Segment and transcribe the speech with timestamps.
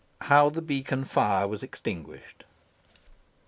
[0.21, 2.45] HOW THE BEACON FIRE WAS EXTINGUISHED.